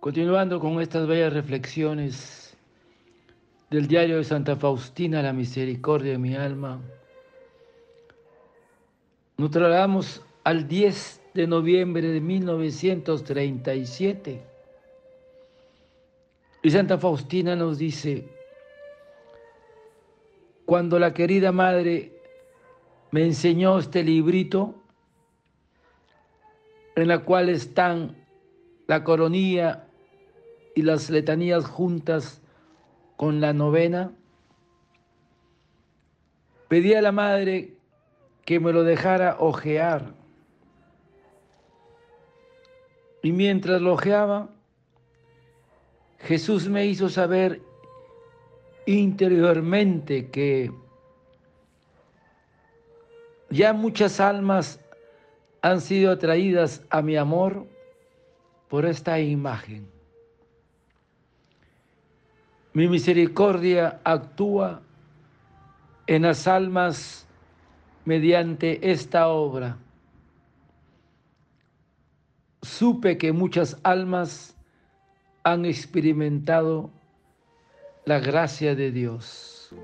[0.00, 2.56] Continuando con estas bellas reflexiones
[3.68, 6.80] del diario de Santa Faustina, la misericordia de mi alma,
[9.36, 14.42] nos trasladamos al 10 de noviembre de 1937.
[16.62, 18.26] Y Santa Faustina nos dice,
[20.64, 22.10] cuando la querida madre
[23.10, 24.76] me enseñó este librito,
[26.96, 28.16] en la cual están
[28.86, 29.84] la coronilla
[30.74, 32.40] y las letanías juntas
[33.16, 34.12] con la novena,
[36.68, 37.74] pedí a la madre
[38.44, 40.14] que me lo dejara ojear.
[43.22, 44.48] Y mientras lo ojeaba,
[46.20, 47.60] Jesús me hizo saber
[48.86, 50.70] interiormente que
[53.50, 54.80] ya muchas almas
[55.62, 57.66] han sido atraídas a mi amor
[58.68, 59.99] por esta imagen.
[62.72, 64.80] Mi misericordia actúa
[66.06, 67.26] en las almas
[68.04, 69.76] mediante esta obra.
[72.62, 74.56] Supe que muchas almas
[75.42, 76.90] han experimentado
[78.04, 79.74] la gracia de Dios.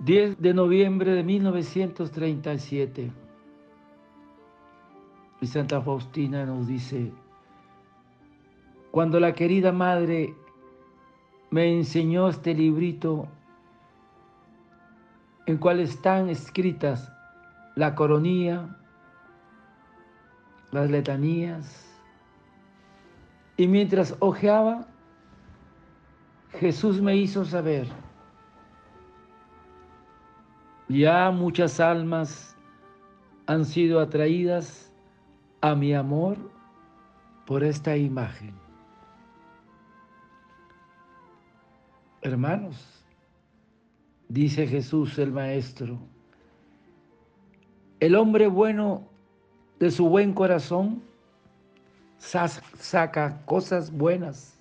[0.00, 3.12] 10 de noviembre de 1937.
[5.42, 7.12] Y Santa Faustina nos dice,
[8.90, 10.34] cuando la querida madre
[11.50, 13.28] me enseñó este librito
[15.44, 17.12] en cual están escritas
[17.76, 18.78] la coronía,
[20.70, 21.86] las letanías,
[23.58, 24.86] y mientras hojeaba,
[26.52, 27.86] Jesús me hizo saber
[30.98, 32.56] ya muchas almas
[33.46, 34.92] han sido atraídas
[35.60, 36.36] a mi amor
[37.46, 38.54] por esta imagen.
[42.22, 43.04] Hermanos,
[44.28, 45.96] dice Jesús el Maestro,
[48.00, 49.06] el hombre bueno
[49.78, 51.02] de su buen corazón
[52.18, 54.58] saca cosas buenas.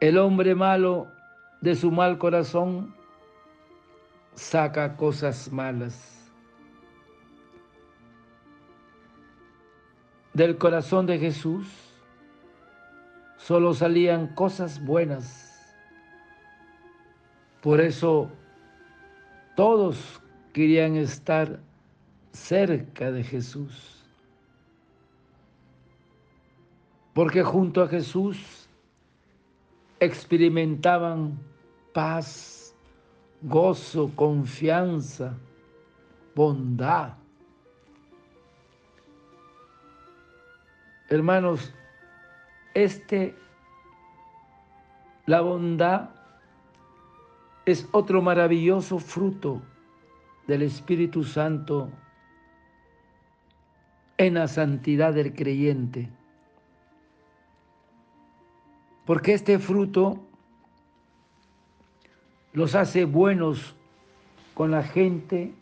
[0.00, 1.08] El hombre malo
[1.62, 2.94] de su mal corazón
[4.34, 6.30] saca cosas malas.
[10.34, 11.68] Del corazón de Jesús
[13.36, 15.48] solo salían cosas buenas.
[17.60, 18.30] Por eso
[19.56, 20.20] todos
[20.52, 21.60] querían estar
[22.32, 24.02] cerca de Jesús.
[27.14, 28.68] Porque junto a Jesús
[30.00, 31.38] experimentaban
[31.92, 32.61] paz,
[33.42, 35.36] gozo, confianza,
[36.34, 37.14] bondad.
[41.08, 41.74] Hermanos,
[42.74, 43.34] este,
[45.26, 46.10] la bondad
[47.66, 49.60] es otro maravilloso fruto
[50.46, 51.90] del Espíritu Santo
[54.16, 56.08] en la santidad del creyente.
[59.04, 60.26] Porque este fruto
[62.52, 63.74] los hace buenos
[64.54, 65.54] con la gente,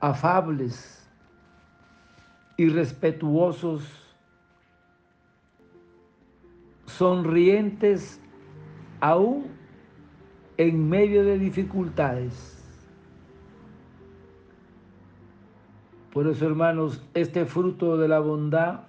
[0.00, 1.06] afables
[2.56, 3.84] y respetuosos,
[6.86, 8.20] sonrientes
[9.00, 9.48] aún
[10.56, 12.52] en medio de dificultades.
[16.12, 18.84] Por eso, hermanos, este fruto de la bondad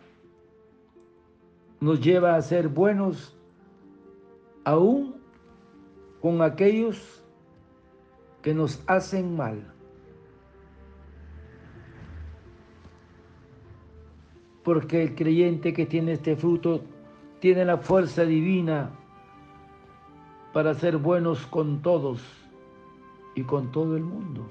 [1.82, 3.36] nos lleva a ser buenos
[4.64, 5.17] aún
[6.22, 7.24] con aquellos
[8.42, 9.74] que nos hacen mal.
[14.64, 16.82] Porque el creyente que tiene este fruto
[17.40, 18.90] tiene la fuerza divina
[20.54, 22.22] para ser buenos con todos
[23.36, 24.50] y con todo el mundo,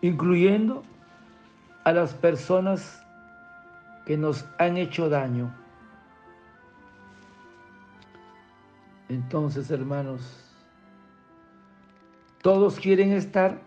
[0.00, 0.84] incluyendo
[1.84, 3.04] a las personas
[4.06, 5.52] que nos han hecho daño.
[9.10, 10.22] Entonces, hermanos,
[12.42, 13.60] todos quieren estar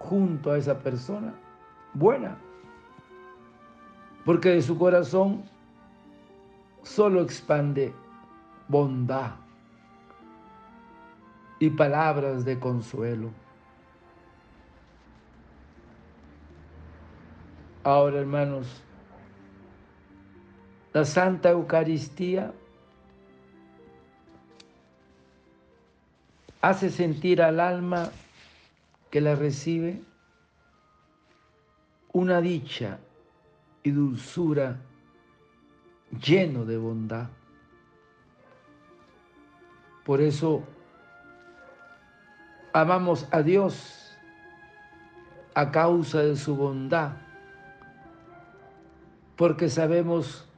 [0.00, 1.32] junto a esa persona
[1.92, 2.36] buena,
[4.24, 5.44] porque de su corazón
[6.82, 7.94] solo expande
[8.66, 9.36] bondad
[11.60, 13.30] y palabras de consuelo.
[17.84, 18.82] Ahora, hermanos,
[20.92, 22.52] la Santa Eucaristía
[26.68, 28.10] hace sentir al alma
[29.10, 30.00] que la recibe
[32.14, 32.98] una dicha
[33.82, 34.80] y dulzura
[36.18, 37.28] lleno de bondad.
[40.06, 40.62] Por eso
[42.72, 44.16] amamos a Dios
[45.54, 47.12] a causa de su bondad,
[49.36, 50.48] porque sabemos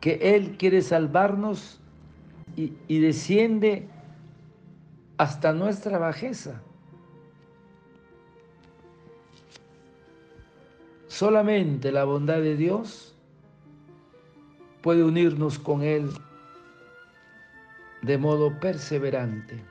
[0.00, 1.82] que Él quiere salvarnos
[2.56, 3.86] y, y desciende
[5.20, 6.62] hasta nuestra bajeza.
[11.08, 13.14] Solamente la bondad de Dios
[14.80, 16.10] puede unirnos con Él
[18.00, 19.62] de modo perseverante.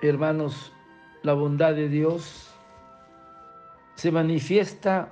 [0.00, 0.72] Hermanos,
[1.24, 2.54] la bondad de Dios
[3.96, 5.08] se manifiesta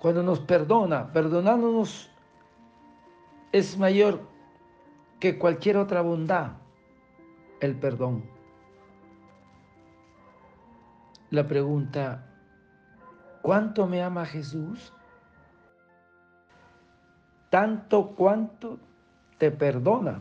[0.00, 1.12] cuando nos perdona.
[1.12, 2.10] Perdonándonos
[3.52, 4.20] es mayor
[5.20, 6.52] que cualquier otra bondad,
[7.60, 8.22] el perdón.
[11.30, 12.24] La pregunta,
[13.42, 14.92] ¿cuánto me ama Jesús?
[17.50, 18.78] Tanto cuanto
[19.38, 20.20] te perdona.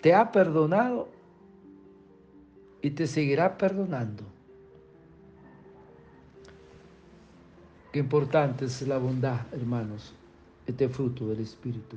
[0.00, 1.08] Te ha perdonado
[2.82, 4.22] y te seguirá perdonando.
[7.92, 10.14] Qué importante es la bondad, hermanos,
[10.66, 11.96] este fruto del Espíritu.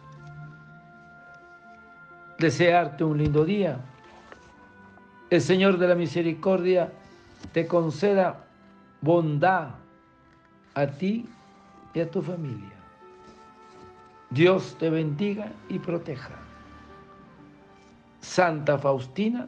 [2.41, 3.79] desearte un lindo día.
[5.29, 6.91] El Señor de la Misericordia
[7.53, 8.43] te conceda
[8.99, 9.69] bondad
[10.73, 11.25] a ti
[11.93, 12.73] y a tu familia.
[14.29, 16.35] Dios te bendiga y proteja.
[18.19, 19.47] Santa Faustina,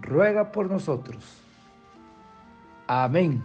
[0.00, 1.24] ruega por nosotros.
[2.86, 3.42] Amén.